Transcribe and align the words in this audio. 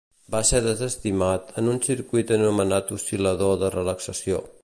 Va 0.35 0.39
ser 0.51 0.61
desestimat 0.67 1.51
en 1.61 1.69
un 1.75 1.77
circuit 1.89 2.35
anomenat 2.37 2.91
oscil·lador 2.97 3.55
de 3.65 3.73
relaxació. 3.79 4.45